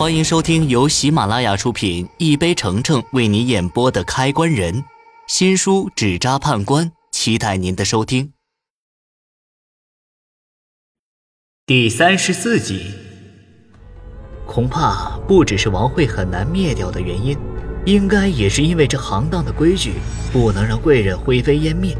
[0.00, 4.74] 欢迎收听由喜马拉雅出品、一杯橙橙为你演播的《开关人》
[5.26, 8.32] 新书《纸扎判官》，期待您的收听。
[11.66, 12.94] 第三十四集，
[14.46, 17.36] 恐怕不只是王慧很难灭掉的原因，
[17.84, 19.92] 应该也是因为这行当的规矩，
[20.32, 21.94] 不能让贵人灰飞烟灭。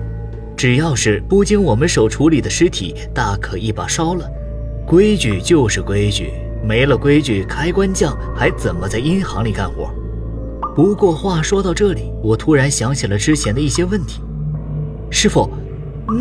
[0.57, 4.27] 只要是不经我们手处理的尸体，大可一把烧了。
[4.87, 6.33] 规矩就是规矩。
[6.63, 9.91] 没了规矩，开关匠还怎么在银行里干活？
[10.75, 14.21] 不过话说到这里，我突然想起了之前的一些问题。
[15.11, 15.51] 师傅，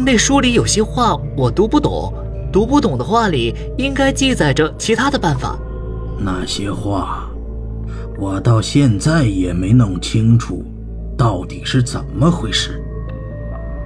[0.05, 2.13] 那书里有些话我读不懂，
[2.51, 5.57] 读不懂的话里应该记载着其他的办法。
[6.17, 7.29] 那些话，
[8.17, 10.65] 我到现在也没弄清楚，
[11.17, 12.81] 到底是怎么回事。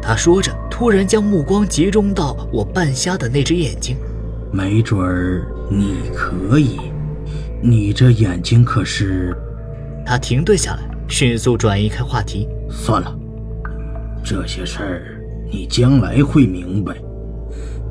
[0.02, 3.96] 他说着，突然将目光集中到我半瞎的那只眼睛。
[4.52, 6.03] 没准儿你
[6.54, 6.80] 可以，
[7.64, 9.36] 你这眼睛可是……
[10.06, 12.48] 他停顿下来，迅速转移开话题。
[12.70, 13.12] 算了，
[14.24, 15.02] 这些事儿
[15.52, 16.94] 你将来会明白。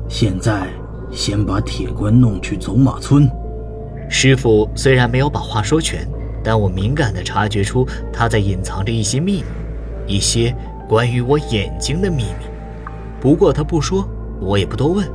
[0.07, 0.69] 现在
[1.11, 3.29] 先把铁棺弄去走马村。
[4.09, 6.07] 师傅虽然没有把话说全，
[6.41, 10.55] 但我敏感地察觉出他在隐藏着一些秘密，一些
[10.87, 12.45] 关于我眼睛的秘密。
[13.19, 14.07] 不过他不说。
[14.39, 15.07] 我也不多问，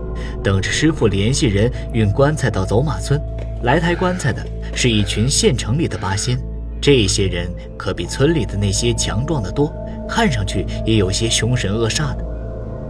[0.43, 3.21] 等着师傅联系人运棺材到走马村。
[3.63, 4.41] 来抬棺材的
[4.75, 6.39] 是一群县城里的八仙，
[6.81, 9.73] 这些人可比村里的那些强壮的多，
[10.09, 12.25] 看上去也有些凶神恶煞的。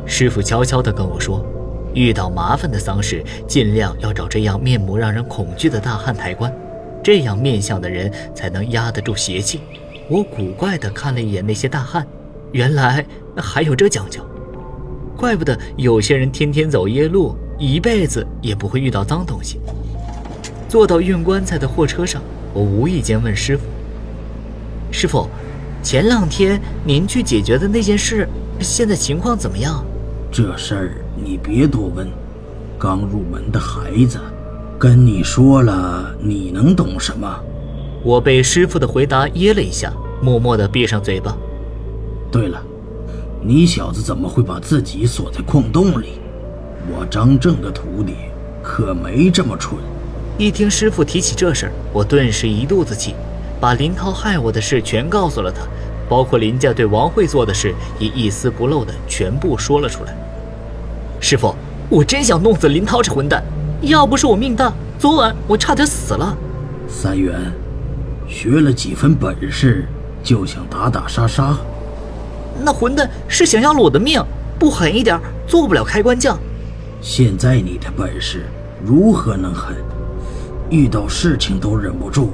[0.06, 1.44] 师傅悄悄地跟我说，
[1.94, 6.52] 遇到麻烦的丧事，尽量要找这样面目让人恐惧的大汉抬棺，
[7.02, 9.60] 这样面相的人才能压得住邪气。
[10.08, 12.06] 我古怪地看了一眼那些大汉，
[12.52, 13.04] 原来
[13.36, 14.22] 还有这讲究。
[15.18, 19.58] 怪不得有些人天天走夜路，一辈子也不会遇到脏东西。
[20.68, 22.22] 坐到运棺材的货车上，
[22.54, 23.64] 我无意间问师傅
[24.92, 25.26] ：“师傅，
[25.82, 28.28] 前两天您去解决的那件事，
[28.60, 29.84] 现在情况怎么样？”
[30.30, 32.06] 这事儿你别多问，
[32.78, 34.20] 刚入门的孩子，
[34.78, 37.28] 跟你说了，你能懂什么？
[38.04, 39.92] 我被师傅的回答噎了一下，
[40.22, 41.36] 默默地闭上嘴巴。
[42.30, 42.62] 对了。
[43.40, 46.20] 你小子怎么会把自己锁在矿洞里？
[46.90, 48.14] 我张正的徒弟
[48.62, 49.78] 可没这么蠢。
[50.36, 53.14] 一听师傅提起这事儿，我顿时一肚子气，
[53.60, 55.62] 把林涛害我的事全告诉了他，
[56.08, 60.16] 包括林家对王慧做的事，也一丝不漏的全部说了出来。
[61.20, 61.54] 师傅，
[61.88, 63.42] 我真想弄死林涛这混蛋，
[63.82, 66.36] 要不是我命大，昨晚我差点死了。
[66.88, 67.52] 三元，
[68.26, 69.86] 学了几分本事，
[70.22, 71.56] 就想打打杀杀？
[72.62, 74.22] 那混蛋是想要了我的命，
[74.58, 76.38] 不狠一点做不了开关将。
[77.00, 78.46] 现在你的本事
[78.84, 79.76] 如何能狠？
[80.70, 82.32] 遇到事情都忍不住，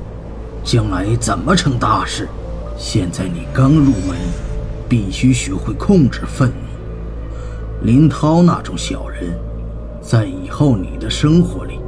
[0.65, 2.29] 将来怎么成大事？
[2.77, 4.17] 现在你刚入门，
[4.89, 7.87] 必须学会控制愤怒。
[7.87, 9.39] 林涛那种小人，
[10.01, 11.79] 在以后你的生活里，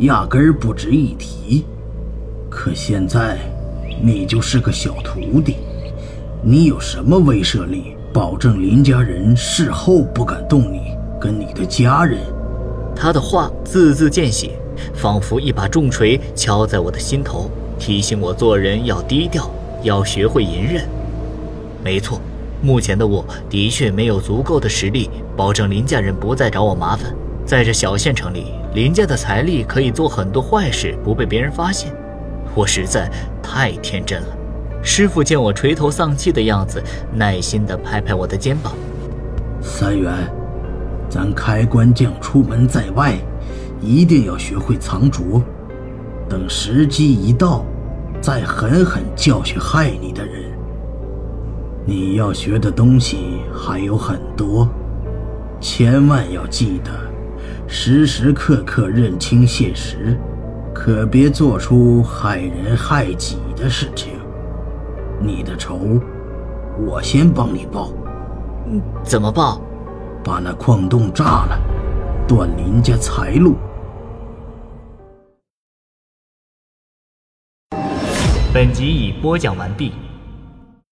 [0.00, 1.64] 压根儿不值一提。
[2.50, 3.38] 可现在，
[4.02, 5.56] 你就是个小徒弟。
[6.42, 12.18] 你有什么威慑力，保证林家人事后不敢动你跟你的家人？
[12.96, 14.52] 他的话字字见血，
[14.94, 19.50] 仿佛一把重锤敲在我的心头，提醒我做人要低调，
[19.82, 20.88] 要学会隐忍。
[21.84, 22.18] 没错，
[22.62, 27.14] 目前的我的确没有足够的实力保证林家人不再找我麻烦。
[27.44, 31.94] 在这小县城里，林家的财力可以做很多坏事，不被别人发现。
[32.54, 33.10] 我实在
[33.42, 34.28] 太天真了。
[34.82, 36.82] 师傅见我垂头丧气的样子，
[37.14, 38.72] 耐心地拍拍我的肩膀
[39.60, 40.12] ：“三元，
[41.08, 43.14] 咱开关将出门在外，
[43.80, 45.42] 一定要学会藏拙，
[46.28, 47.64] 等时机一到，
[48.22, 50.44] 再狠狠教训害你的人。
[51.84, 54.68] 你要学的东西还有很多，
[55.60, 56.90] 千万要记得，
[57.66, 60.18] 时时刻刻认清现实，
[60.74, 64.12] 可别做出害人害己的事情。”
[65.22, 66.00] 你的仇，
[66.86, 67.92] 我先帮你报。
[68.66, 69.60] 嗯，怎么报？
[70.24, 71.60] 把那矿洞炸了，
[72.26, 73.54] 断林家财路。
[78.52, 79.92] 本集已播讲完毕。